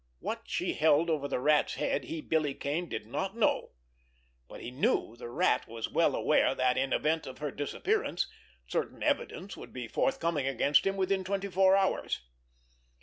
What 0.17 0.49
she 0.49 0.73
held 0.73 1.11
over 1.11 1.27
the 1.27 1.39
Rat's 1.39 1.75
head, 1.75 2.05
he, 2.05 2.21
Billy 2.21 2.55
Kane, 2.55 2.89
did 2.89 3.05
not 3.05 3.37
know; 3.37 3.69
but 4.47 4.59
he 4.59 4.71
knew 4.71 5.15
the 5.15 5.29
Rat 5.29 5.67
was 5.67 5.89
well 5.91 6.15
aware 6.15 6.55
that, 6.55 6.75
in 6.75 6.91
event 6.91 7.27
of 7.27 7.37
her 7.37 7.51
disappearance, 7.51 8.25
certain 8.67 9.03
evidence 9.03 9.55
would 9.55 9.71
be 9.71 9.87
forthcoming 9.87 10.47
against 10.47 10.87
him 10.87 10.97
within 10.97 11.23
twenty 11.23 11.49
four 11.51 11.75
hours. 11.75 12.21